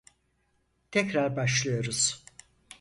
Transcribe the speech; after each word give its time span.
Tekrar 0.91 1.35
başlıyoruz. 1.35 2.23